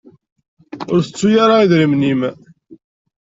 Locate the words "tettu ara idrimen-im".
1.01-2.21